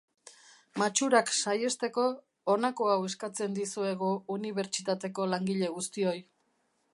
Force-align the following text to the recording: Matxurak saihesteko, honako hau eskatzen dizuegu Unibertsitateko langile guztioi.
Matxurak 0.83 1.27
saihesteko, 1.39 2.05
honako 2.53 2.87
hau 2.93 2.97
eskatzen 3.11 3.53
dizuegu 3.59 4.09
Unibertsitateko 4.37 5.29
langile 5.35 5.71
guztioi. 5.77 6.17